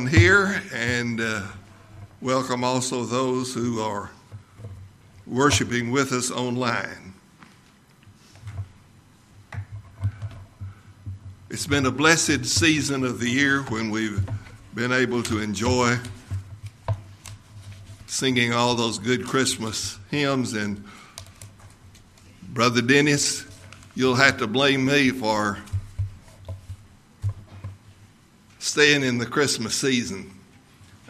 [0.00, 1.42] everyone here and uh,
[2.22, 4.10] welcome also those who are
[5.26, 7.12] worshiping with us online.
[11.50, 14.26] It's been a blessed season of the year when we've
[14.74, 15.98] been able to enjoy
[18.06, 20.54] singing all those good Christmas hymns.
[20.54, 20.82] And
[22.54, 23.44] Brother Dennis,
[23.94, 25.58] you'll have to blame me for
[28.60, 30.30] staying in the Christmas season.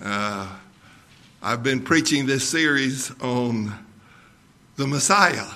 [0.00, 0.48] Uh,
[1.42, 3.74] I've been preaching this series on
[4.76, 5.48] the Messiah.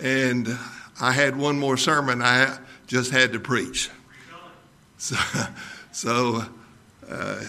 [0.00, 0.48] And
[1.00, 3.90] I had one more sermon I just had to preach.
[4.96, 5.16] So,
[5.92, 6.44] so
[7.08, 7.44] uh,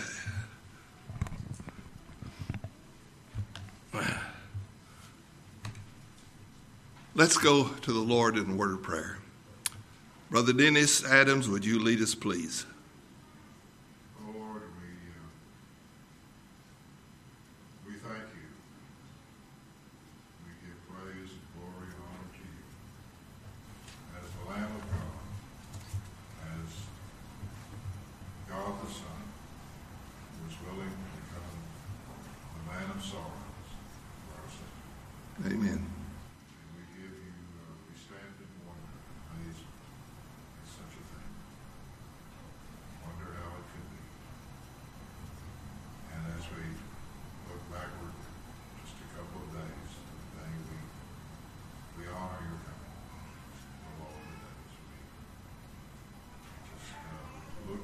[7.16, 9.20] let's go to the Lord in a word of prayer.
[10.30, 12.66] Brother Dennis Adams, would you lead us, please?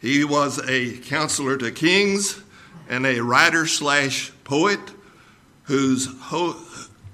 [0.00, 2.40] He was a counselor to kings
[2.88, 4.80] and a writer slash poet
[5.64, 6.08] whose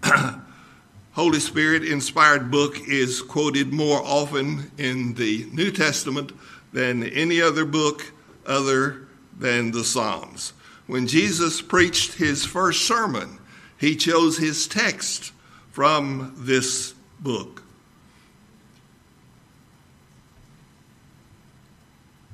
[1.12, 6.33] Holy Spirit inspired book is quoted more often in the New Testament
[6.73, 8.12] than any other book
[8.47, 9.06] other
[9.39, 10.53] than the Psalms.
[10.87, 13.39] When Jesus preached his first sermon,
[13.78, 15.33] he chose his text
[15.71, 17.62] from this book.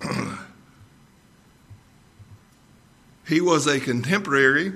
[3.30, 4.72] he was a contemporary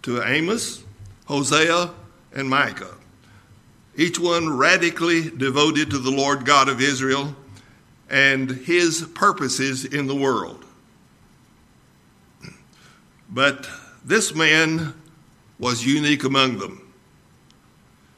[0.00, 0.82] to Amos,
[1.26, 1.90] Hosea,
[2.34, 2.94] and Micah,
[3.94, 7.36] each one radically devoted to the Lord God of Israel
[8.08, 10.64] and his purposes in the world.
[13.28, 13.68] But
[14.02, 14.94] this man
[15.58, 16.80] was unique among them.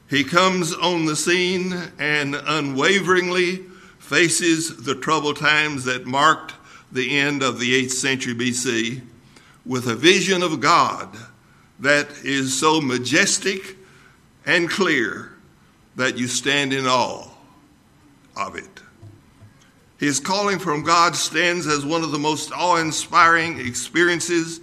[0.08, 3.64] He comes on the scene and unwaveringly
[3.98, 6.54] faces the troubled times that marked
[6.92, 9.02] the end of the 8th century BC
[9.68, 11.14] with a vision of God
[11.78, 13.76] that is so majestic
[14.46, 15.30] and clear
[15.94, 17.28] that you stand in awe
[18.34, 18.80] of it.
[19.98, 24.60] His calling from God stands as one of the most awe inspiring experiences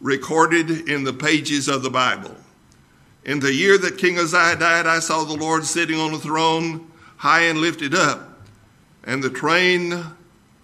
[0.00, 2.34] recorded in the pages of the Bible.
[3.24, 6.90] In the year that King Uzziah died, I saw the Lord sitting on a throne,
[7.18, 8.40] high and lifted up,
[9.04, 10.04] and the train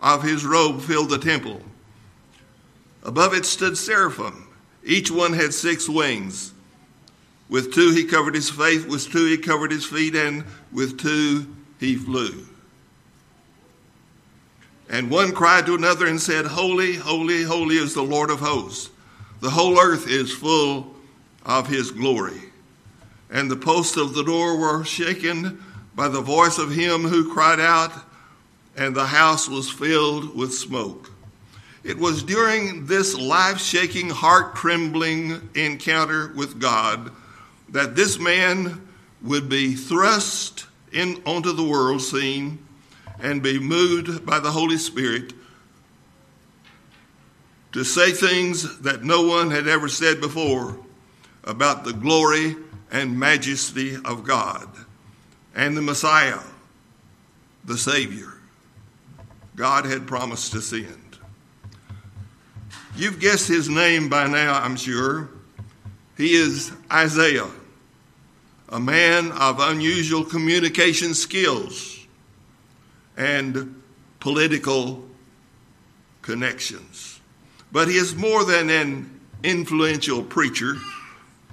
[0.01, 1.61] of his robe filled the temple.
[3.05, 4.49] Above it stood seraphim.
[4.83, 6.53] Each one had six wings.
[7.49, 11.47] With two he covered his face, with two he covered his feet, and with two
[11.79, 12.47] he flew.
[14.89, 18.91] And one cried to another and said, Holy, holy, holy is the Lord of hosts.
[19.41, 20.95] The whole earth is full
[21.45, 22.41] of his glory.
[23.31, 25.63] And the posts of the door were shaken
[25.95, 27.93] by the voice of him who cried out,
[28.77, 31.11] and the house was filled with smoke.
[31.85, 37.13] It was during this life shaking, heart trembling encounter with God
[37.69, 38.89] that this man
[39.21, 42.59] would be thrust in, onto the world scene
[43.21, 45.35] and be moved by the Holy Spirit
[47.73, 50.79] to say things that no one had ever said before
[51.43, 52.57] about the glory
[52.91, 54.69] and majesty of God
[55.55, 56.41] and the Messiah,
[57.65, 58.33] the Savior,
[59.57, 61.04] God had promised to send.
[62.97, 65.29] You've guessed his name by now, I'm sure.
[66.17, 67.51] He is Isaiah,
[68.69, 72.07] a man of unusual communication skills
[73.17, 73.83] and
[74.21, 75.05] political
[76.23, 77.21] connections.
[77.73, 80.77] But he is more than an influential preacher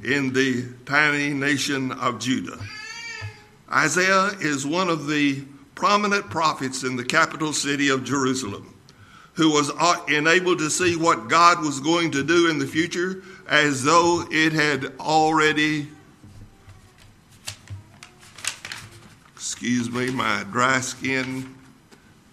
[0.04, 2.60] in the tiny nation of Judah.
[3.72, 5.44] Isaiah is one of the
[5.74, 8.71] prominent prophets in the capital city of Jerusalem
[9.42, 13.24] who was uh, enabled to see what God was going to do in the future
[13.50, 15.88] as though it had already,
[19.34, 21.56] excuse me, my dry skin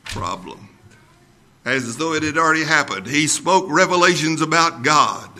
[0.04, 0.68] problem,
[1.64, 3.06] as though it had already happened.
[3.06, 5.30] He spoke revelations about God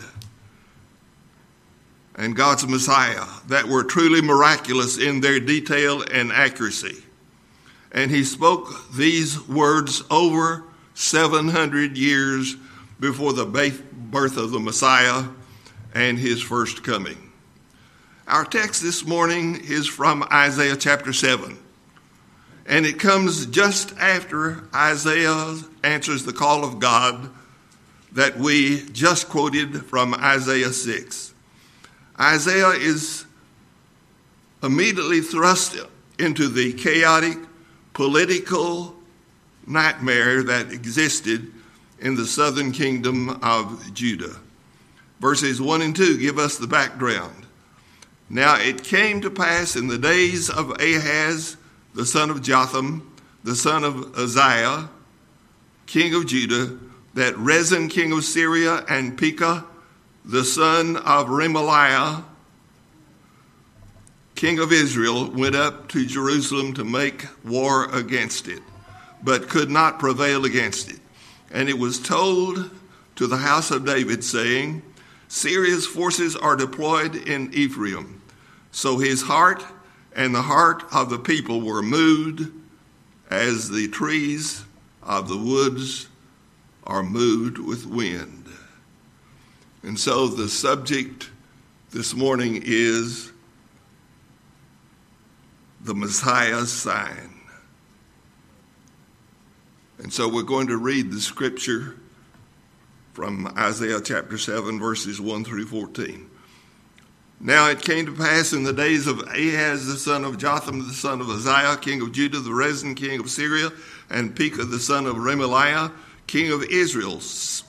[2.15, 7.03] and God's Messiah that were truly miraculous in their detail and accuracy.
[7.91, 10.63] And he spoke these words over
[10.99, 12.57] 700 years
[12.99, 15.23] before the birth of the Messiah
[15.95, 17.31] and his first coming.
[18.27, 21.57] Our text this morning is from Isaiah chapter 7.
[22.65, 27.29] And it comes just after Isaiah answers the call of God
[28.11, 31.33] that we just quoted from Isaiah 6.
[32.19, 33.23] Isaiah is
[34.61, 35.77] immediately thrust
[36.19, 37.37] into the chaotic
[37.93, 38.98] political
[39.69, 41.51] nightmare that existed
[41.99, 44.37] in the southern kingdom of Judah.
[45.19, 47.45] Verses 1 and 2 give us the background.
[48.29, 51.57] Now it came to pass in the days of Ahaz,
[51.93, 54.89] the son of Jotham, the son of Uzziah,
[55.85, 56.77] king of Judah,
[57.13, 59.65] that Rezin, king of Syria, and Pekah,
[60.23, 62.23] the son of Remaliah,
[64.35, 68.61] king of Israel, went up to Jerusalem to make war against it
[69.23, 70.99] but could not prevail against it.
[71.51, 72.69] And it was told
[73.15, 74.81] to the house of David, saying,
[75.27, 78.21] Syria's forces are deployed in Ephraim.
[78.71, 79.63] So his heart
[80.15, 82.51] and the heart of the people were moved
[83.29, 84.63] as the trees
[85.03, 86.07] of the woods
[86.85, 88.45] are moved with wind.
[89.83, 91.29] And so the subject
[91.91, 93.31] this morning is
[95.81, 97.38] the Messiah's sign.
[99.99, 101.97] And so we're going to read the scripture
[103.11, 106.29] from Isaiah chapter 7, verses 1 through 14.
[107.41, 110.93] Now it came to pass in the days of Ahaz the son of Jotham the
[110.93, 113.71] son of Uzziah, king of Judah, the Rezin king of Syria,
[114.09, 115.91] and Pekah the son of Remaliah,
[116.27, 117.21] king of Israel,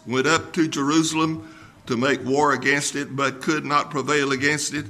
[0.07, 1.53] went up to Jerusalem
[1.87, 4.87] to make war against it, but could not prevail against it.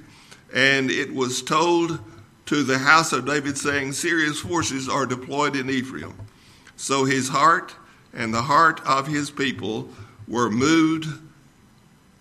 [0.52, 1.98] And it was told
[2.46, 6.14] to the house of David, saying, Syria's forces are deployed in Ephraim.
[6.81, 7.75] So his heart
[8.15, 9.91] and the heart of his people
[10.27, 11.09] were moved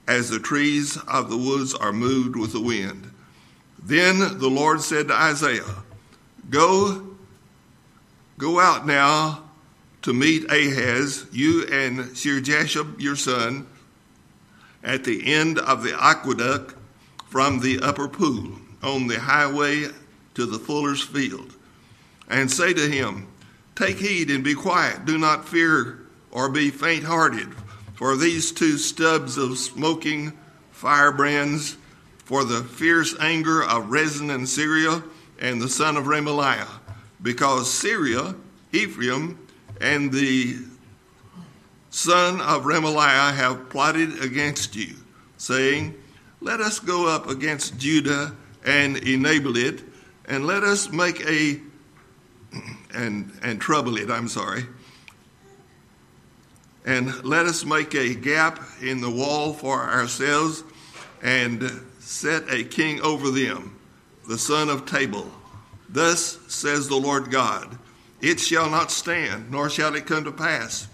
[0.06, 3.10] as the trees of the woods are moved with the wind.
[3.82, 5.64] Then the Lord said to Isaiah,
[6.50, 7.16] Go,
[8.38, 9.46] go out now
[10.02, 13.66] to meet Ahaz, you and Shear-jashub your son,
[14.84, 16.76] at the end of the aqueduct
[17.30, 19.86] from the upper pool on the highway
[20.34, 21.56] to the fuller's field,
[22.28, 23.26] and say to him,
[23.80, 25.06] Take heed and be quiet.
[25.06, 26.00] Do not fear
[26.31, 27.48] or be faint hearted.
[27.96, 30.34] For these two stubs of smoking
[30.72, 31.78] firebrands,
[32.26, 35.02] for the fierce anger of Rezin and Syria
[35.40, 36.68] and the son of Remaliah,
[37.22, 38.36] because Syria,
[38.74, 39.40] Ephraim,
[39.80, 40.58] and the
[41.90, 44.94] son of Remaliah have plotted against you,
[45.38, 45.96] saying,
[46.42, 49.83] Let us go up against Judah and enable it,
[50.26, 51.62] and let us make a
[52.94, 54.66] and, and trouble it, I'm sorry.
[56.86, 60.64] And let us make a gap in the wall for ourselves
[61.22, 63.78] and set a king over them,
[64.28, 65.30] the son of Tabel.
[65.90, 67.78] Thus says the Lord God
[68.22, 70.88] It shall not stand, nor shall it come to pass.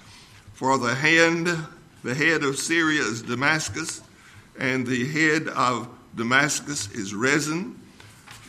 [0.54, 1.50] For the hand,
[2.04, 4.02] the head of Syria is Damascus,
[4.58, 7.80] and the head of Damascus is Rezin.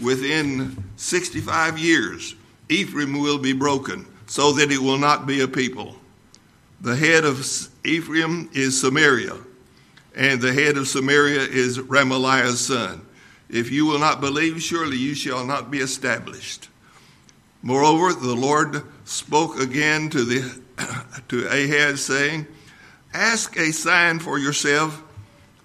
[0.00, 2.34] Within 65 years,
[2.68, 5.96] Ephraim will be broken, so that it will not be a people.
[6.80, 7.46] The head of
[7.84, 9.36] Ephraim is Samaria,
[10.14, 13.02] and the head of Samaria is Remaliah's son.
[13.48, 16.68] If you will not believe, surely you shall not be established.
[17.62, 20.60] Moreover, the Lord spoke again to, the,
[21.28, 22.46] to Ahaz, saying,
[23.14, 25.02] Ask a sign for yourself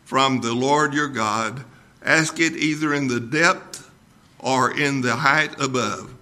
[0.06, 1.64] from the Lord your God.
[2.04, 3.90] Ask it either in the depth
[4.40, 6.14] or in the height above.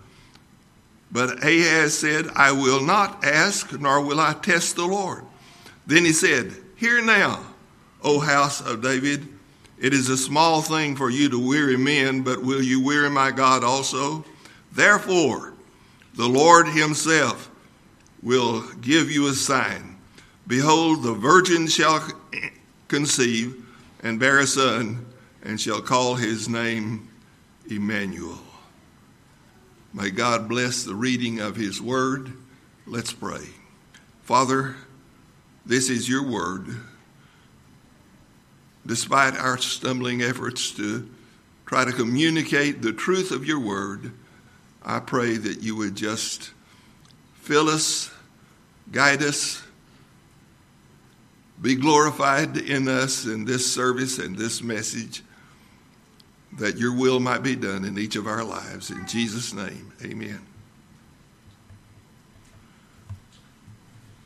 [1.12, 5.24] But Ahaz said, I will not ask, nor will I test the Lord.
[5.88, 7.44] Then he said, Hear now,
[8.04, 9.28] O house of David,
[9.80, 13.32] it is a small thing for you to weary men, but will you weary my
[13.32, 14.24] God also?
[14.72, 15.54] Therefore,
[16.14, 17.50] the Lord himself
[18.22, 19.98] will give you a sign.
[20.48, 22.06] Behold, the virgin shall
[22.88, 23.66] conceive
[24.02, 25.06] and bear a son,
[25.44, 27.10] and shall call his name
[27.70, 28.40] Emmanuel.
[29.94, 32.32] May God bless the reading of his word.
[32.86, 33.46] Let's pray.
[34.22, 34.76] Father,
[35.66, 36.68] this is your word.
[38.86, 41.10] Despite our stumbling efforts to
[41.66, 44.12] try to communicate the truth of your word,
[44.84, 46.52] I pray that you would just
[47.42, 48.12] fill us,
[48.92, 49.64] guide us,
[51.62, 55.24] be glorified in us in this service and this message,
[56.58, 58.90] that your will might be done in each of our lives.
[58.90, 60.42] In Jesus' name, amen.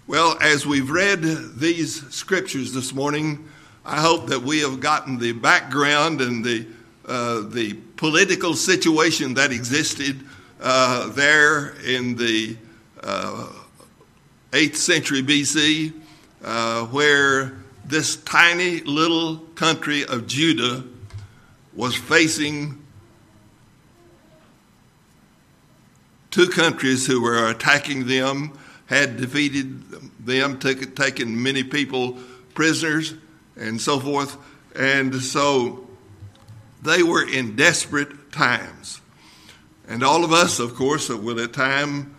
[0.08, 1.22] Well, as we've read
[1.58, 3.48] these scriptures this morning,
[3.86, 6.68] I hope that we have gotten the background and the,
[7.06, 10.20] uh, the political situation that existed
[10.62, 12.58] uh, there in the
[13.02, 13.50] uh,
[14.52, 15.94] 8th century BC,
[16.44, 20.84] uh, where this tiny little country of Judah
[21.76, 22.84] was facing
[26.32, 29.84] two countries who were attacking them, had defeated
[30.26, 32.18] them, took, taken many people
[32.54, 33.14] prisoners,
[33.56, 34.38] and so forth.
[34.76, 35.88] And so
[36.82, 39.00] they were in desperate times.
[39.88, 42.16] And all of us, of course, will at time,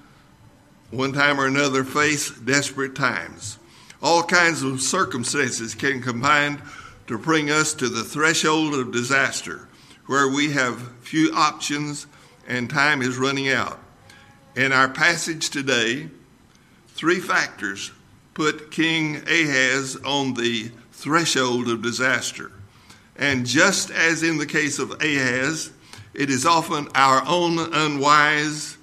[0.91, 3.59] one time or another, face desperate times.
[4.03, 6.63] All kinds of circumstances can combine
[7.07, 9.69] to bring us to the threshold of disaster,
[10.07, 12.07] where we have few options
[12.47, 13.79] and time is running out.
[14.57, 16.09] In our passage today,
[16.89, 17.91] three factors
[18.35, 22.53] put King Ahaz on the threshold of disaster.
[23.17, 25.71] And just as in the case of Ahaz,
[26.15, 28.77] it is often our own unwise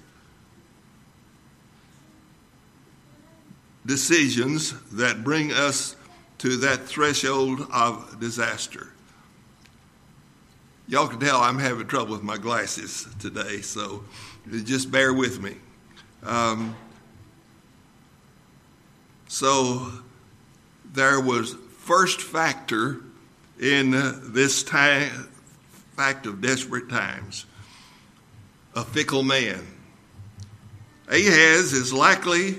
[3.84, 5.96] decisions that bring us
[6.42, 8.88] to that threshold of disaster.
[10.88, 14.02] Y'all can tell I'm having trouble with my glasses today, so
[14.64, 15.54] just bear with me.
[16.24, 16.74] Um,
[19.28, 19.92] so
[20.92, 23.02] there was first factor
[23.60, 23.92] in
[24.32, 25.28] this time
[25.96, 27.46] fact of desperate times.
[28.74, 29.64] A fickle man.
[31.06, 32.56] Ahaz is likely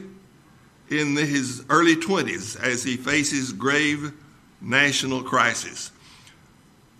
[0.94, 4.14] in his early 20s as he faces grave
[4.62, 5.92] national crisis.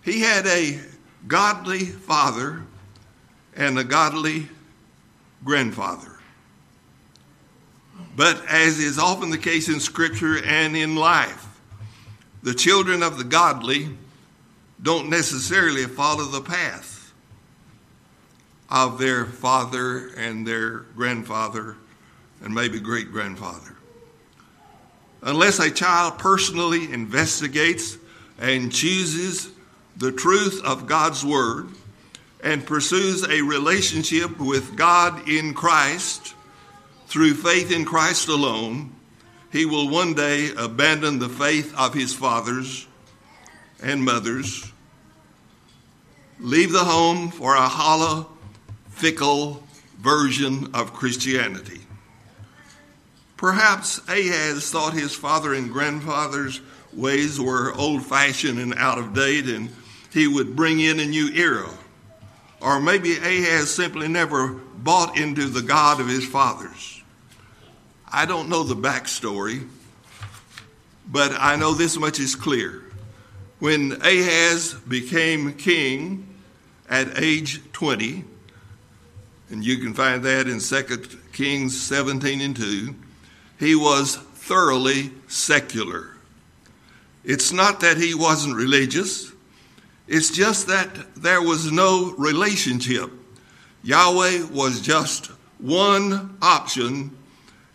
[0.02, 0.80] He had a
[1.26, 2.62] godly father
[3.56, 4.48] and a godly
[5.44, 6.10] grandfather.
[8.16, 11.46] But as is often the case in Scripture and in life,
[12.42, 13.88] the children of the godly
[14.82, 17.12] don't necessarily follow the path
[18.70, 21.76] of their father and their grandfather
[22.42, 23.74] and maybe great grandfather.
[25.24, 27.96] Unless a child personally investigates
[28.38, 29.50] and chooses
[29.96, 31.68] the truth of God's Word
[32.42, 36.34] and pursues a relationship with God in Christ
[37.06, 38.92] through faith in Christ alone,
[39.50, 42.86] he will one day abandon the faith of his fathers
[43.82, 44.70] and mothers
[46.38, 48.28] leave the home for a hollow,
[48.90, 49.62] fickle
[49.98, 51.80] version of Christianity.
[53.44, 56.62] Perhaps Ahaz thought his father and grandfather's
[56.94, 59.68] ways were old fashioned and out of date, and
[60.10, 61.68] he would bring in a new era.
[62.62, 67.02] Or maybe Ahaz simply never bought into the God of his fathers.
[68.10, 69.68] I don't know the backstory,
[71.06, 72.82] but I know this much is clear.
[73.58, 76.26] When Ahaz became king,
[76.88, 78.24] at age 20,
[79.50, 80.98] and you can find that in 2
[81.34, 82.94] Kings 17 and 2,
[83.58, 86.10] he was thoroughly secular.
[87.24, 89.32] It's not that he wasn't religious,
[90.06, 93.10] it's just that there was no relationship.
[93.82, 95.26] Yahweh was just
[95.58, 97.16] one option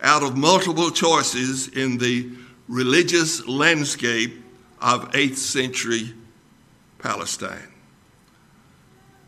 [0.00, 2.30] out of multiple choices in the
[2.68, 4.42] religious landscape
[4.80, 6.14] of 8th century
[6.98, 7.68] Palestine.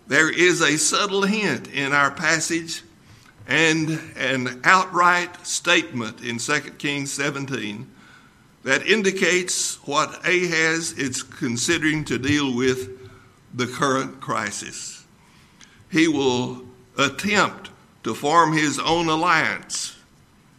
[0.06, 2.82] There is a subtle hint in our passage
[3.46, 7.90] and an outright statement in 2 Kings 17
[8.64, 13.10] that indicates what Ahaz is considering to deal with
[13.54, 15.04] the current crisis.
[15.90, 16.64] He will
[16.96, 17.70] attempt
[18.04, 19.96] to form his own alliance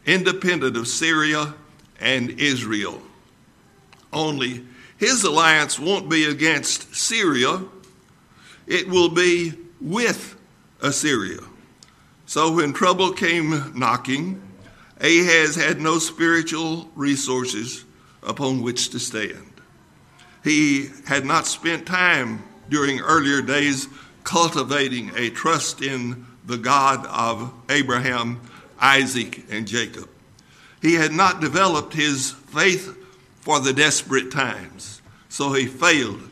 [0.05, 1.53] independent of Syria
[1.99, 3.01] and Israel.
[4.11, 4.65] Only
[4.97, 7.63] his alliance won't be against Syria
[8.67, 10.35] it will be with
[10.81, 11.39] Assyria.
[12.33, 14.41] So when trouble came knocking,
[14.99, 17.85] Ahaz had no spiritual resources
[18.23, 19.61] upon which to stand.
[20.43, 23.87] he had not spent time during earlier days
[24.23, 28.41] cultivating a trust in the God of Abraham,
[28.79, 30.09] Isaac, and Jacob.
[30.81, 32.97] He had not developed his faith
[33.41, 36.31] for the desperate times, so he failed,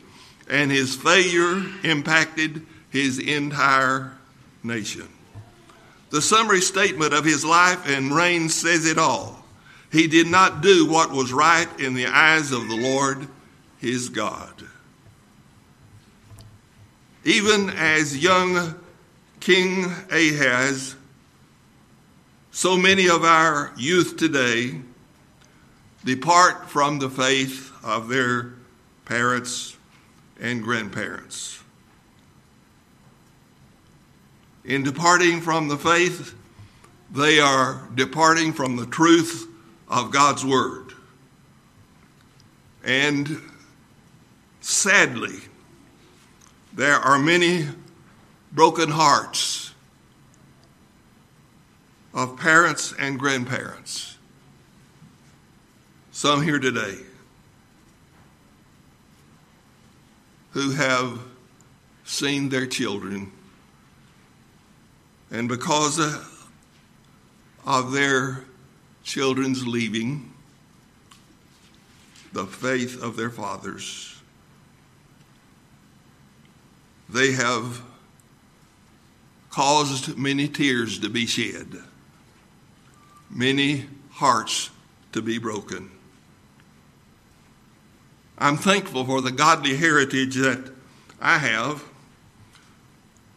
[0.50, 4.18] and his failure impacted his entire
[4.64, 5.08] nation.
[6.12, 9.46] The summary statement of his life and reign says it all.
[9.90, 13.26] He did not do what was right in the eyes of the Lord
[13.78, 14.62] his God.
[17.24, 18.74] Even as young
[19.40, 20.96] King Ahaz,
[22.50, 24.82] so many of our youth today
[26.04, 28.52] depart from the faith of their
[29.06, 29.78] parents
[30.38, 31.61] and grandparents.
[34.64, 36.34] In departing from the faith,
[37.10, 39.48] they are departing from the truth
[39.88, 40.92] of God's Word.
[42.84, 43.40] And
[44.60, 45.40] sadly,
[46.72, 47.68] there are many
[48.52, 49.74] broken hearts
[52.14, 54.16] of parents and grandparents.
[56.12, 56.98] Some here today
[60.52, 61.18] who have
[62.04, 63.32] seen their children,
[65.32, 65.98] and because
[67.64, 68.44] of their
[69.02, 70.30] children's leaving
[72.34, 74.20] the faith of their fathers,
[77.08, 77.82] they have
[79.50, 81.78] caused many tears to be shed,
[83.30, 84.68] many hearts
[85.12, 85.90] to be broken.
[88.36, 90.72] I'm thankful for the godly heritage that
[91.20, 91.84] I have.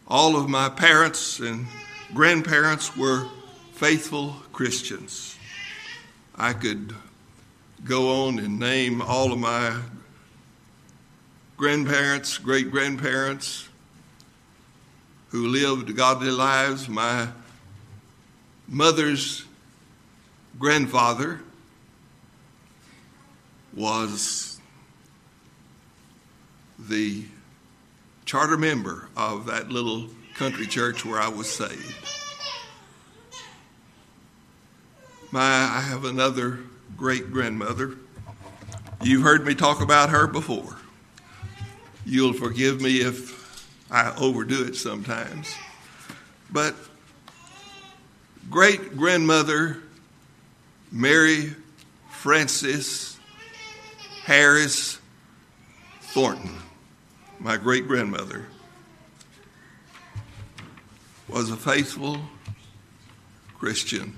[0.08, 1.68] All of my parents and
[2.14, 3.28] grandparents were
[3.74, 5.38] faithful Christians.
[6.36, 6.94] I could
[7.84, 9.82] go on and name all of my
[11.58, 13.68] grandparents, great grandparents
[15.30, 16.88] who lived godly lives.
[16.88, 17.28] My
[18.68, 19.46] mother's
[20.60, 21.42] grandfather
[23.74, 24.60] was
[26.80, 27.26] the
[28.26, 31.96] charter member of that little country church where I was saved.
[35.32, 36.60] My, I have another
[36.98, 37.96] great grandmother.
[39.02, 40.78] You've heard me talk about her before.
[42.06, 45.54] You'll forgive me if I overdo it sometimes.
[46.52, 46.76] But
[48.50, 49.78] great grandmother
[50.92, 51.56] Mary
[52.10, 53.18] Frances
[54.24, 55.00] Harris
[56.02, 56.56] Thornton,
[57.40, 58.48] my great grandmother,
[61.28, 62.20] was a faithful
[63.58, 64.16] Christian.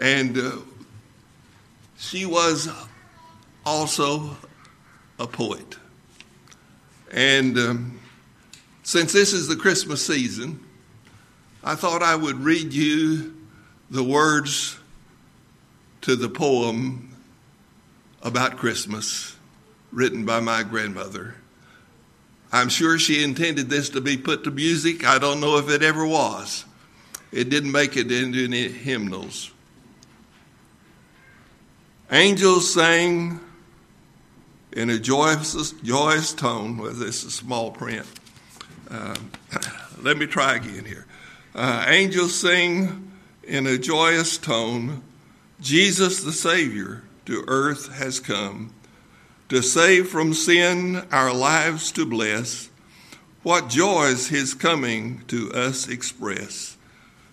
[0.00, 0.52] And uh,
[1.98, 2.68] she was
[3.64, 4.36] also
[5.18, 5.76] a poet.
[7.12, 8.00] And um,
[8.82, 10.60] since this is the Christmas season,
[11.62, 13.36] I thought I would read you
[13.90, 14.78] the words
[16.02, 17.14] to the poem
[18.22, 19.36] about Christmas
[19.92, 21.34] written by my grandmother.
[22.52, 25.06] I'm sure she intended this to be put to music.
[25.06, 26.64] I don't know if it ever was.
[27.32, 29.52] It didn't make it into any hymnals.
[32.10, 33.38] Angels sang
[34.72, 36.76] in a joyous, joyous tone.
[36.76, 38.06] Well, this is small print.
[38.90, 39.14] Uh,
[40.02, 41.06] let me try again here.
[41.54, 43.12] Uh, angels sing
[43.44, 45.02] in a joyous tone
[45.60, 48.72] Jesus the Savior to earth has come
[49.50, 52.70] to save from sin, our lives to bless.
[53.42, 56.76] What joys his coming to us express.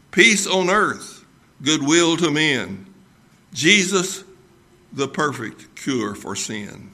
[0.10, 1.26] Peace on earth,
[1.62, 2.88] goodwill to men.
[3.54, 4.24] Jesus,
[4.92, 6.92] the perfect cure for sin.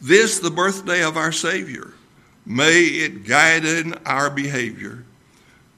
[0.00, 1.94] This, the birthday of our Savior,
[2.44, 5.04] may it guide in our behavior.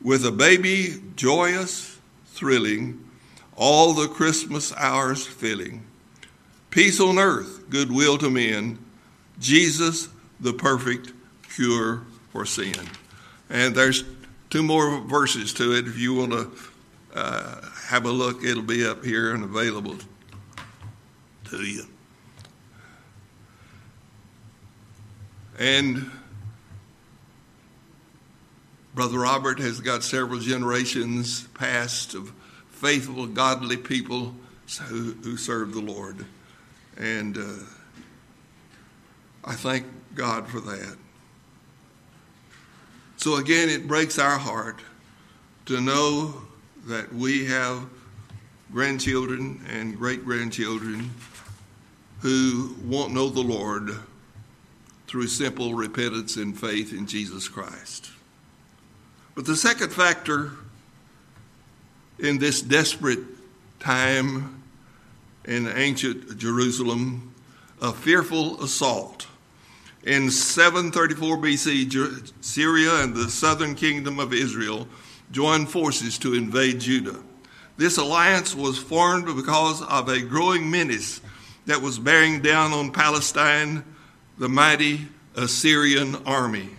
[0.02, 3.04] With a baby joyous, thrilling,
[3.54, 5.84] all the Christmas hours filling.
[6.70, 8.78] Peace on earth, goodwill to men.
[9.40, 11.12] Jesus, the perfect
[11.54, 12.74] cure for sin.
[13.48, 14.04] And there's
[14.50, 15.88] two more verses to it.
[15.88, 16.50] If you want to
[17.14, 19.96] uh, have a look, it'll be up here and available
[21.46, 21.84] to you.
[25.58, 26.10] And
[28.94, 32.32] Brother Robert has got several generations past of
[32.70, 34.34] faithful, godly people
[34.88, 36.24] who, who serve the Lord.
[37.00, 37.64] And uh,
[39.42, 40.96] I thank God for that.
[43.16, 44.80] So again, it breaks our heart
[45.64, 46.42] to know
[46.86, 47.86] that we have
[48.70, 51.10] grandchildren and great grandchildren
[52.20, 53.90] who won't know the Lord
[55.06, 58.10] through simple repentance and faith in Jesus Christ.
[59.34, 60.52] But the second factor
[62.18, 63.20] in this desperate
[63.80, 64.59] time
[65.44, 67.34] in ancient Jerusalem,
[67.80, 69.26] a fearful assault.
[70.04, 74.88] In 734 BC, Syria and the southern kingdom of Israel
[75.30, 77.20] joined forces to invade Judah.
[77.76, 81.20] This alliance was formed because of a growing menace
[81.66, 83.84] that was bearing down on Palestine,
[84.38, 86.70] the mighty Assyrian army.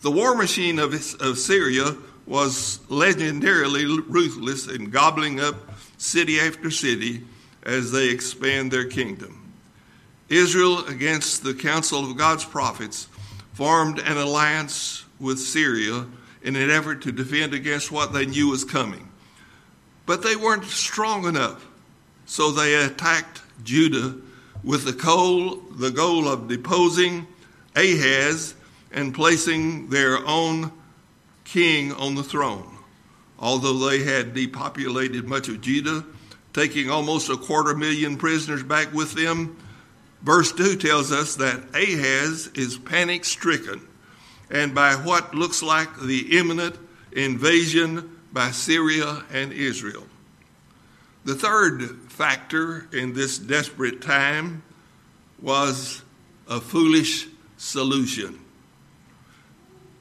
[0.00, 1.96] The war machine of, of Syria
[2.26, 5.54] was legendarily ruthless in gobbling up
[5.98, 7.22] city after city
[7.62, 9.52] as they expand their kingdom.
[10.28, 13.08] Israel, against the counsel of God's prophets,
[13.52, 16.06] formed an alliance with Syria
[16.42, 19.08] in an effort to defend against what they knew was coming.
[20.06, 21.66] But they weren't strong enough,
[22.26, 24.16] so they attacked Judah
[24.64, 27.26] with the goal, the goal of deposing
[27.76, 28.54] Ahaz
[28.90, 30.72] and placing their own
[31.44, 32.78] king on the throne.
[33.38, 36.04] Although they had depopulated much of Judah,
[36.52, 39.56] taking almost a quarter million prisoners back with them,
[40.22, 43.80] verse 2 tells us that Ahaz is panic stricken
[44.50, 46.76] and by what looks like the imminent
[47.12, 50.06] invasion by Syria and Israel.
[51.24, 54.62] The third factor in this desperate time
[55.40, 56.02] was
[56.48, 58.38] a foolish solution.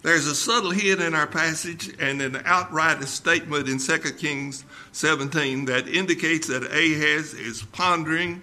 [0.04, 5.66] There's a subtle hint in our passage and an outright statement in 2 Kings 17
[5.66, 8.42] that indicates that Ahaz is pondering.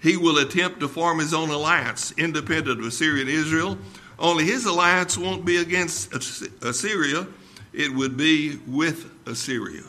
[0.00, 3.78] He will attempt to form his own alliance, independent of Assyria and Israel.
[4.18, 6.12] Only his alliance won't be against
[6.62, 7.26] Assyria,
[7.72, 9.84] it would be with Assyria.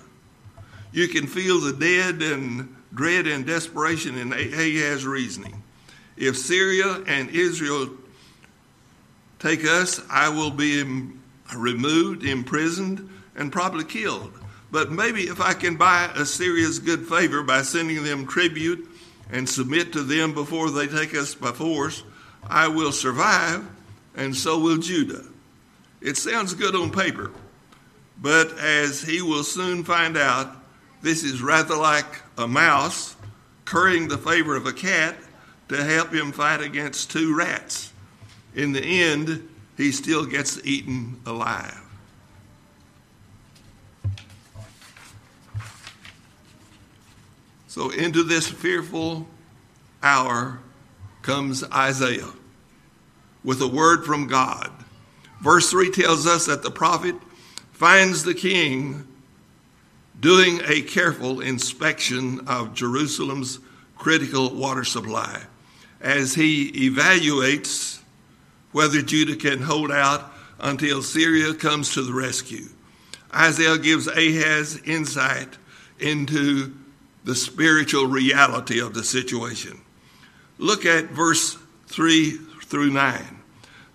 [0.91, 5.61] You can feel the dead and dread and desperation in Ahaz's reasoning.
[6.15, 7.89] If Syria and Israel
[9.39, 10.84] take us, I will be
[11.56, 14.34] removed, imprisoned, and probably killed.
[14.71, 18.88] But maybe if I can buy Assyria's good favor by sending them tribute
[19.32, 22.04] and submit to them before they take us by force,
[22.47, 23.67] I will survive,
[24.15, 25.23] and so will Judah.
[26.02, 27.32] It sounds good on paper,
[28.21, 30.56] but as he will soon find out,
[31.02, 33.15] this is rather like a mouse
[33.65, 35.15] currying the favor of a cat
[35.69, 37.93] to help him fight against two rats.
[38.55, 41.79] In the end, he still gets eaten alive.
[47.67, 49.27] So, into this fearful
[50.01, 50.59] hour
[51.21, 52.31] comes Isaiah
[53.43, 54.71] with a word from God.
[55.41, 57.15] Verse 3 tells us that the prophet
[57.71, 59.07] finds the king
[60.19, 63.59] doing a careful inspection of Jerusalem's
[63.95, 65.43] critical water supply
[66.01, 67.98] as he evaluates
[68.71, 72.65] whether Judah can hold out until Syria comes to the rescue.
[73.34, 75.58] Isaiah gives Ahaz insight
[75.99, 76.73] into
[77.23, 79.79] the spiritual reality of the situation.
[80.58, 82.32] Look at verse 3
[82.63, 83.23] through 9.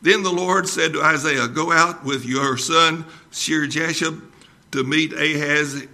[0.02, 4.20] Then the Lord said to Isaiah, Go out with your son Shear-jashub
[4.72, 5.86] to meet Ahaz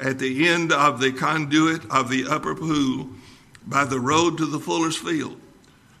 [0.00, 3.08] at the end of the conduit of the upper pool
[3.66, 5.40] by the road to the fuller's field.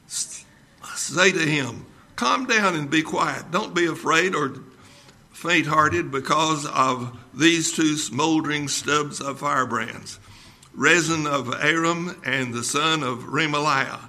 [0.06, 3.50] Say to him, Calm down and be quiet.
[3.50, 4.54] Don't be afraid or
[5.32, 10.20] faint hearted because of these two smoldering stubs of firebrands,
[10.72, 14.08] Rezin of Aram and the son of Remaliah.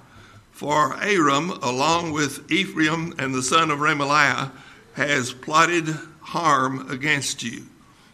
[0.52, 4.50] For Aram, along with Ephraim and the son of Remaliah,
[4.94, 5.88] has plotted
[6.20, 7.66] harm against you.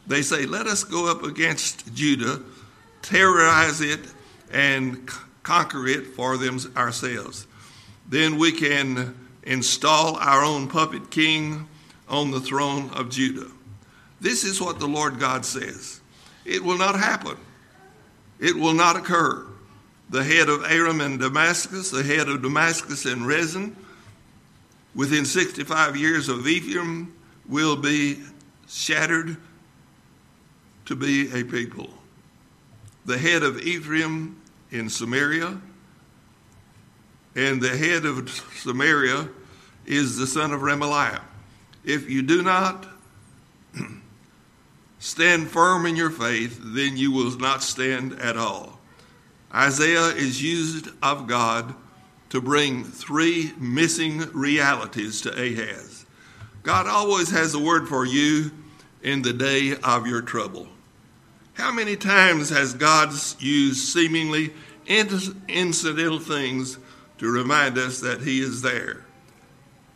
[0.07, 2.42] They say, Let us go up against Judah,
[3.02, 4.00] terrorize it,
[4.50, 5.09] and
[5.42, 7.46] conquer it for them ourselves.
[8.09, 11.68] Then we can install our own puppet king
[12.09, 13.50] on the throne of Judah.
[14.20, 16.00] This is what the Lord God says.
[16.44, 17.37] It will not happen.
[18.38, 19.46] It will not occur.
[20.11, 23.76] The head of Aram and Damascus, the head of Damascus and Rezin,
[24.94, 27.14] within 65 years of Ephraim,
[27.48, 28.20] will be
[28.68, 29.37] shattered
[30.87, 31.90] to be a people.
[33.07, 35.61] The head of Ephraim in Samaria,
[37.35, 39.29] and the head of Samaria
[39.87, 41.23] is the son of Remaliah.
[41.85, 42.87] If you do not
[44.99, 48.79] stand firm in your faith, then you will not stand at all.
[49.55, 51.75] Isaiah is used of God
[52.31, 56.07] to bring three missing realities to Ahaz.
[56.62, 58.51] God always has a word for you
[59.03, 60.68] in the day of your trouble.
[61.55, 64.55] How many times has God used seemingly
[64.87, 66.79] incidental things
[67.18, 69.05] to remind us that He is there,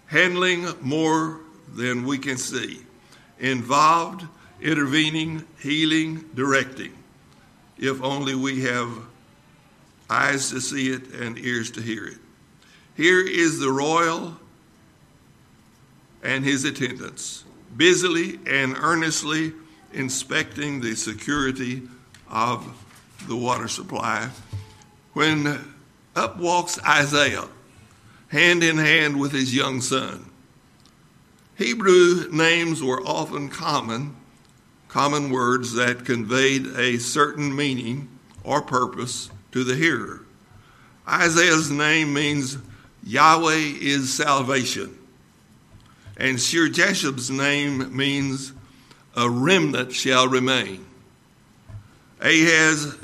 [0.07, 1.40] handling more
[1.74, 2.81] than we can see,
[3.38, 4.24] involved,
[4.61, 6.92] intervening, healing, directing,
[7.79, 8.88] if only we have
[10.09, 12.18] eyes to see it and ears to hear it.
[12.96, 14.37] Here is the royal
[16.22, 17.44] and his attendants,
[17.76, 19.52] busily and earnestly
[19.92, 21.83] inspecting the security
[22.31, 22.66] of
[23.29, 24.29] the water supply,
[25.12, 25.74] when
[26.16, 27.48] up walks Isaiah,
[28.29, 30.31] hand in hand with his young son.
[31.57, 34.16] Hebrew names were often common,
[34.88, 38.09] common words that conveyed a certain meaning
[38.44, 40.22] or purpose to the hearer.
[41.09, 42.59] Isaiah's name means
[43.05, 44.98] Yahweh is salvation.
[46.16, 48.52] And Shear-jashub's name means
[49.14, 50.85] a remnant shall remain.
[52.20, 52.96] Ahaz,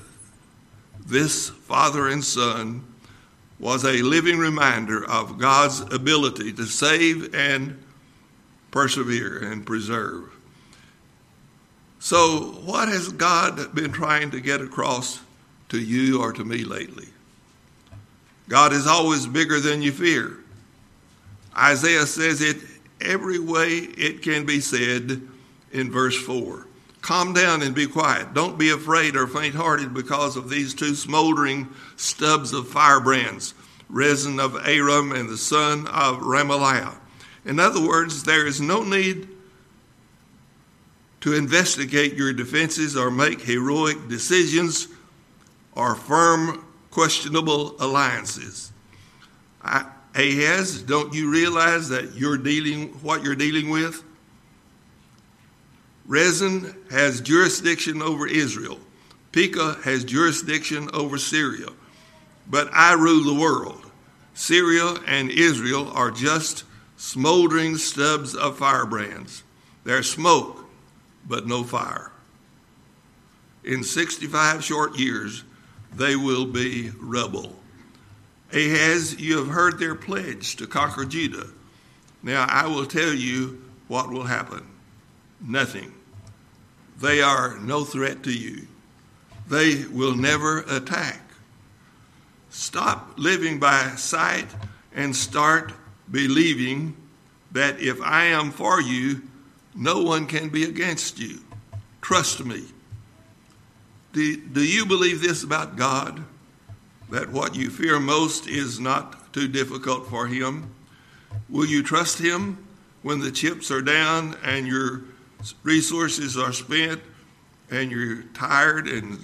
[1.07, 2.85] this father and son,
[3.63, 7.81] was a living reminder of God's ability to save and
[8.73, 10.25] persevere and preserve.
[12.01, 15.21] So, what has God been trying to get across
[15.69, 17.07] to you or to me lately?
[18.49, 20.39] God is always bigger than you fear.
[21.57, 22.57] Isaiah says it
[23.01, 25.23] every way it can be said
[25.71, 26.67] in verse 4.
[27.03, 28.33] Calm down and be quiet.
[28.33, 33.55] Don't be afraid or faint hearted because of these two smoldering stubs of firebrands,
[33.89, 36.97] Rezin of Aram and the son of Remaliah.
[37.45, 39.29] In other words, there is no need
[41.23, 44.87] to investigate your defenses or make heroic decisions
[45.75, 48.71] or firm questionable alliances.
[49.61, 54.05] I, Ahaz, don't you realize that you're dealing what you're dealing with?
[56.13, 58.79] Rezin has jurisdiction over Israel.
[59.33, 61.69] Pekah has jurisdiction over Syria.
[62.47, 63.91] But I rule the world.
[64.35, 66.65] Syria and Israel are just
[66.99, 69.43] smoldering stubs of firebrands.
[69.85, 70.67] There's smoke,
[71.27, 72.13] but no fire.
[73.65, 75.45] In 65 short years,
[75.95, 77.57] they will be rubble.
[78.53, 81.47] Ahaz, you have heard their pledge to conquer Judah.
[82.23, 84.67] Now I will tell you what will happen
[85.41, 85.93] nothing.
[87.03, 88.69] They are no threat to you.
[89.49, 91.21] They will never attack.
[92.49, 94.47] Stop living by sight
[94.95, 95.73] and start
[96.13, 96.97] believing
[97.51, 99.21] that if I am for you,
[99.75, 101.41] no one can be against you.
[102.03, 102.63] Trust me.
[104.13, 106.23] Do, do you believe this about God?
[107.11, 110.73] That what you fear most is not too difficult for Him?
[111.49, 112.65] Will you trust Him
[113.03, 115.03] when the chips are down and your
[115.63, 117.01] resources are spent
[117.71, 119.19] and you're tired and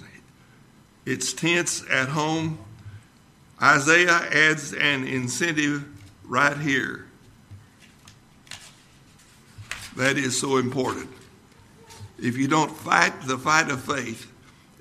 [1.05, 2.59] it's tense at home?
[3.61, 5.85] Isaiah adds an incentive
[6.23, 7.05] right here.
[9.97, 11.09] That is so important.
[12.17, 14.31] If you don't fight the fight of faith,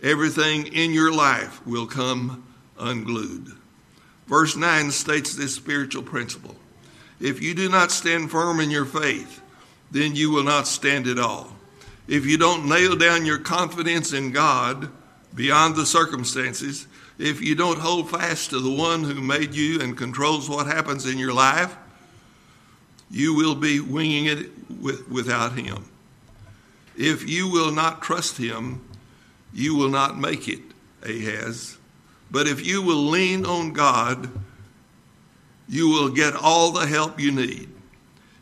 [0.02, 2.44] everything in your life will come
[2.78, 3.52] unglued.
[4.26, 6.54] Verse 9 states this spiritual principle
[7.20, 9.40] If you do not stand firm in your faith,
[9.90, 11.54] then you will not stand at all.
[12.06, 14.90] If you don't nail down your confidence in God
[15.34, 16.86] beyond the circumstances,
[17.18, 21.06] if you don't hold fast to the one who made you and controls what happens
[21.06, 21.76] in your life,
[23.10, 25.84] you will be winging it with, without him.
[26.96, 28.80] If you will not trust him,
[29.52, 30.60] you will not make it,
[31.02, 31.78] Ahaz.
[32.30, 34.30] But if you will lean on God,
[35.68, 37.68] you will get all the help you need.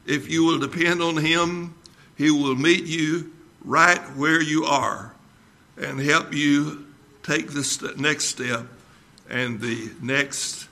[0.06, 1.74] If you will depend on Him,
[2.16, 3.32] He will meet you
[3.64, 5.14] right where you are
[5.76, 6.86] and help you
[7.22, 8.66] take the st- next step
[9.28, 10.68] and the next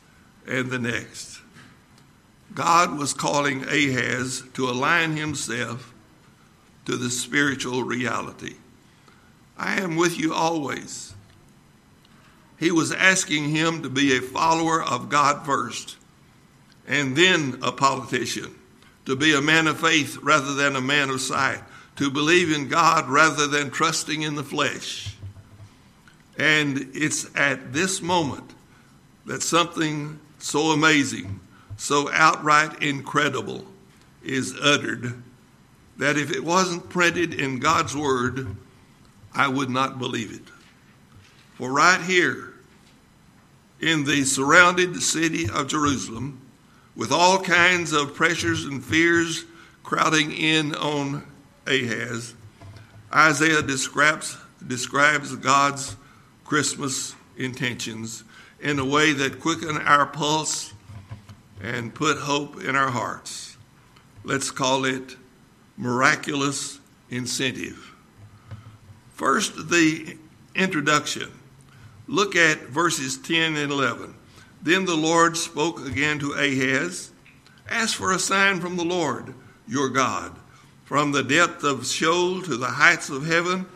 [0.47, 1.41] and the next.
[2.55, 5.93] God was calling Ahaz to align himself
[6.85, 8.55] to the spiritual reality.
[9.59, 11.15] I am with you always.
[12.59, 15.97] He was asking him to be a follower of God first
[16.87, 18.55] and then a politician,
[19.07, 21.63] to be a man of faith rather than a man of sight,
[21.97, 25.17] to believe in God rather than trusting in the flesh.
[26.39, 28.51] And it's at this moment
[29.27, 31.41] that something so amazing,
[31.77, 33.65] so outright incredible
[34.23, 35.23] is uttered
[35.97, 38.57] that if it wasn't printed in God's Word,
[39.33, 40.43] I would not believe it.
[41.55, 42.55] For right here
[43.81, 46.41] in the surrounded city of Jerusalem,
[46.97, 49.45] with all kinds of pressures and fears
[49.83, 51.25] crowding in on
[51.67, 52.35] Ahaz,
[53.13, 55.97] Isaiah describes, describes God's
[56.45, 58.25] Christmas intentions
[58.61, 60.73] in a way that quicken our pulse
[61.63, 63.57] and put hope in our hearts.
[64.25, 65.17] Let's call it
[65.77, 66.81] miraculous
[67.11, 67.95] incentive.
[69.13, 70.17] First, the
[70.55, 71.31] introduction.
[72.07, 74.15] Look at verses 10 and 11.
[74.65, 77.13] Then the Lord spoke again to Ahaz
[77.69, 79.35] Ask for a sign from the Lord
[79.67, 80.37] your God.
[80.85, 83.67] From the depth of Sheol to the heights of heaven,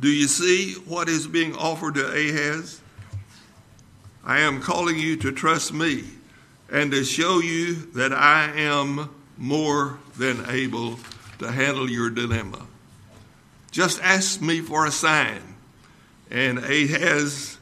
[0.00, 2.80] do you see what is being offered to Ahaz?
[4.24, 6.04] I am calling you to trust me
[6.70, 10.98] and to show you that I am more than able
[11.38, 12.66] to handle your dilemma.
[13.70, 15.42] Just ask me for a sign,
[16.30, 17.58] and Ahaz,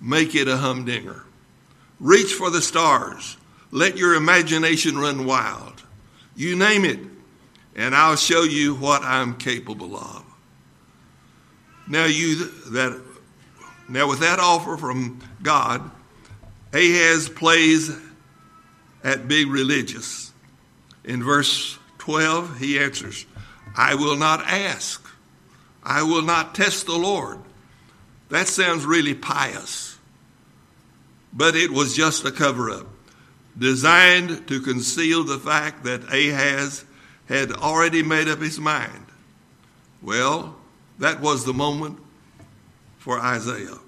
[0.00, 1.24] make it a humdinger.
[2.02, 3.36] Reach for the stars.
[3.70, 5.84] Let your imagination run wild.
[6.34, 6.98] You name it,
[7.76, 10.24] and I'll show you what I'm capable of.
[11.86, 13.00] Now you that
[13.88, 15.88] now with that offer from God,
[16.72, 17.96] Ahaz plays
[19.04, 20.32] at being religious.
[21.04, 23.26] In verse 12, he answers,
[23.76, 25.06] I will not ask.
[25.84, 27.38] I will not test the Lord.
[28.28, 29.91] That sounds really pious.
[31.32, 32.86] But it was just a cover up,
[33.58, 36.84] designed to conceal the fact that Ahaz
[37.26, 39.06] had already made up his mind.
[40.02, 40.56] Well,
[40.98, 41.98] that was the moment
[42.98, 43.78] for Isaiah.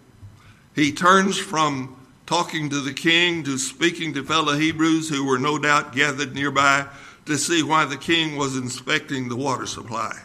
[0.74, 5.58] He turns from talking to the king to speaking to fellow Hebrews who were no
[5.58, 6.86] doubt gathered nearby
[7.26, 10.18] to see why the king was inspecting the water supply.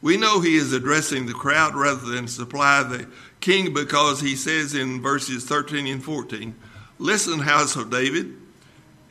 [0.00, 3.08] We know he is addressing the crowd rather than supply the
[3.40, 6.54] king because he says in verses 13 and 14,
[6.98, 8.34] Listen, house of David,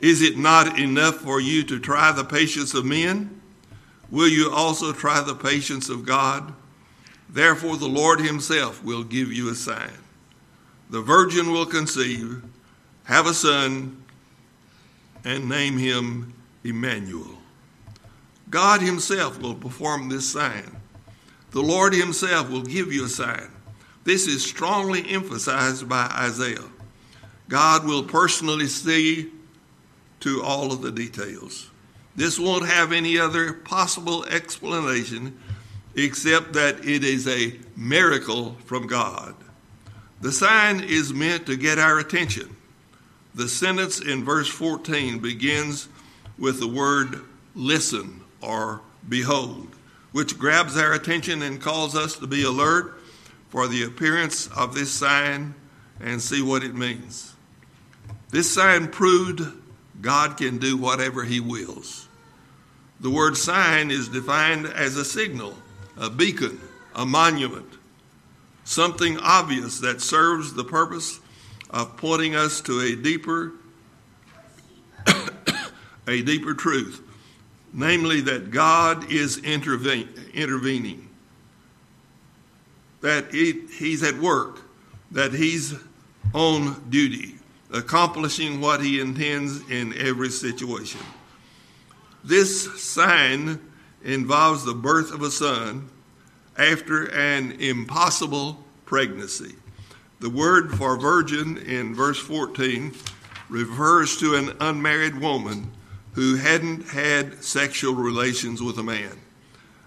[0.00, 3.40] is it not enough for you to try the patience of men?
[4.10, 6.52] Will you also try the patience of God?
[7.28, 9.90] Therefore, the Lord himself will give you a sign.
[10.90, 12.42] The virgin will conceive,
[13.04, 14.02] have a son,
[15.24, 16.32] and name him
[16.64, 17.36] Emmanuel.
[18.48, 20.76] God himself will perform this sign.
[21.50, 23.50] The Lord himself will give you a sign.
[24.08, 26.64] This is strongly emphasized by Isaiah.
[27.50, 29.30] God will personally see
[30.20, 31.68] to all of the details.
[32.16, 35.38] This won't have any other possible explanation
[35.94, 39.34] except that it is a miracle from God.
[40.22, 42.56] The sign is meant to get our attention.
[43.34, 45.86] The sentence in verse 14 begins
[46.38, 47.20] with the word
[47.54, 49.68] listen or behold,
[50.12, 52.97] which grabs our attention and calls us to be alert
[53.48, 55.54] for the appearance of this sign
[56.00, 57.34] and see what it means.
[58.30, 59.42] This sign proved
[60.00, 62.08] God can do whatever He wills.
[63.00, 65.56] The word sign is defined as a signal,
[65.96, 66.60] a beacon,
[66.94, 67.68] a monument,
[68.64, 71.20] something obvious that serves the purpose
[71.70, 73.52] of pointing us to a deeper
[76.08, 77.02] a deeper truth,
[77.72, 81.07] namely that God is intervening,
[83.00, 84.60] that he, He's at work,
[85.10, 85.74] that He's
[86.34, 87.36] on duty,
[87.72, 91.00] accomplishing what He intends in every situation.
[92.24, 93.60] This sign
[94.04, 95.88] involves the birth of a son
[96.56, 99.54] after an impossible pregnancy.
[100.20, 102.92] The word for virgin in verse 14
[103.48, 105.70] refers to an unmarried woman
[106.12, 109.16] who hadn't had sexual relations with a man.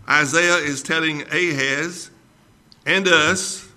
[0.08, 2.10] Isaiah is telling Ahaz
[2.86, 3.68] and us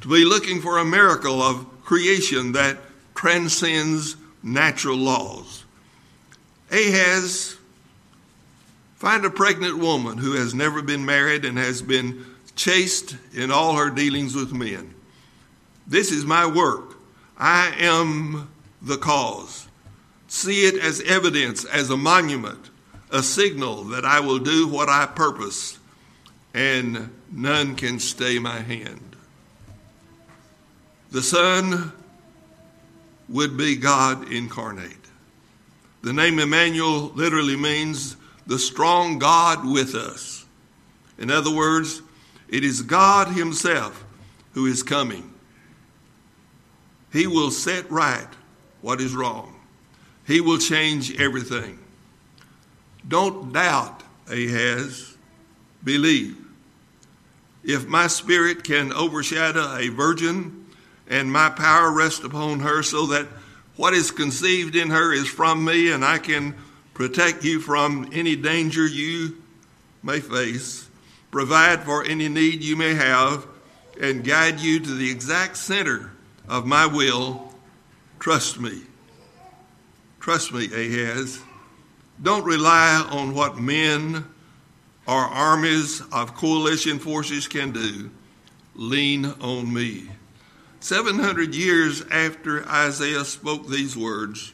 [0.00, 2.78] to be looking for a miracle of creation that
[3.14, 5.64] transcends natural laws.
[6.70, 7.56] Ahaz,
[8.96, 13.76] find a pregnant woman who has never been married and has been chaste in all
[13.76, 14.94] her dealings with men.
[15.86, 16.96] This is my work.
[17.38, 18.50] I am
[18.82, 19.68] the cause.
[20.26, 22.68] See it as evidence, as a monument,
[23.10, 25.77] a signal that I will do what I purpose,
[26.54, 29.16] and none can stay my hand.
[31.10, 31.92] The Son
[33.28, 34.92] would be God incarnate.
[36.02, 38.16] The name Emmanuel literally means
[38.46, 40.46] the strong God with us.
[41.18, 42.02] In other words,
[42.48, 44.04] it is God Himself
[44.52, 45.32] who is coming.
[47.12, 48.28] He will set right
[48.80, 49.54] what is wrong.
[50.26, 51.78] He will change everything.
[53.06, 55.07] Don't doubt, Ahaz.
[55.88, 56.36] Believe.
[57.64, 60.66] If my spirit can overshadow a virgin
[61.08, 63.26] and my power rest upon her so that
[63.76, 66.54] what is conceived in her is from me and I can
[66.92, 69.42] protect you from any danger you
[70.02, 70.90] may face,
[71.30, 73.46] provide for any need you may have,
[73.98, 76.12] and guide you to the exact center
[76.46, 77.50] of my will,
[78.20, 78.82] trust me.
[80.20, 81.40] Trust me, Ahaz.
[82.22, 84.26] Don't rely on what men
[85.08, 88.10] or armies of coalition forces can do.
[88.74, 90.06] Lean on me.
[90.80, 94.52] 700 years after Isaiah spoke these words,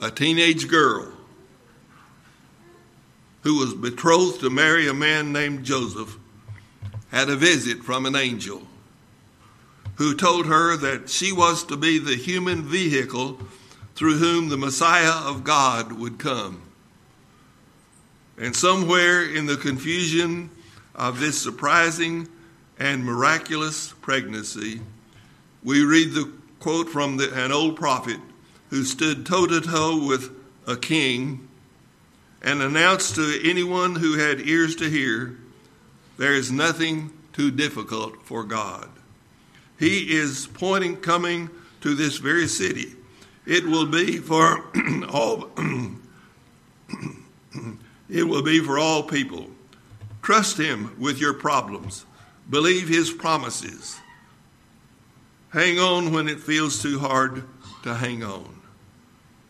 [0.00, 1.10] a teenage girl
[3.40, 6.18] who was betrothed to marry a man named Joseph
[7.10, 8.62] had a visit from an angel
[9.96, 13.38] who told her that she was to be the human vehicle
[13.94, 16.62] through whom the Messiah of God would come.
[18.38, 20.50] And somewhere in the confusion
[20.94, 22.28] of this surprising
[22.78, 24.80] and miraculous pregnancy,
[25.62, 28.18] we read the quote from the, an old prophet
[28.70, 30.30] who stood toe to toe with
[30.66, 31.48] a king
[32.40, 35.36] and announced to anyone who had ears to hear
[36.16, 38.88] there is nothing too difficult for God.
[39.78, 42.94] He is pointing, coming to this very city.
[43.46, 44.64] It will be for
[45.10, 45.50] all.
[48.12, 49.46] it will be for all people.
[50.20, 52.04] Trust Him with your problems.
[52.48, 53.98] Believe His promises.
[55.50, 57.44] Hang on when it feels too hard
[57.82, 58.60] to hang on,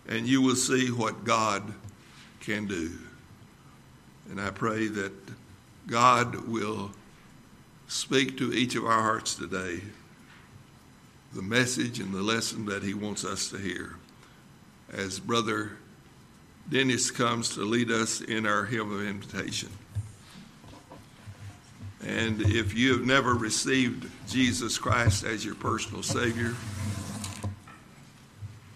[0.09, 1.75] and you will see what God
[2.41, 2.93] can do.
[4.31, 5.13] And I pray that
[5.89, 6.93] God will
[7.89, 9.81] speak to each of our hearts today
[11.35, 13.97] the message and the lesson that He wants us to hear.
[14.93, 15.73] As Brother
[16.69, 19.69] Dennis comes to lead us in our hymn of invitation.
[22.05, 26.55] And if you have never received Jesus Christ as your personal Savior,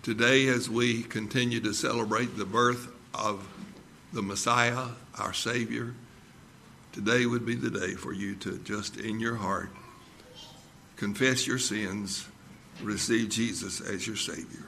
[0.03, 3.49] today as we continue to celebrate the birth of
[4.13, 5.95] the Messiah, our Savior,
[6.93, 9.71] today would be the day for you to just in your heart
[10.97, 12.27] confess your sins,
[12.83, 14.66] receive Jesus as your Savior.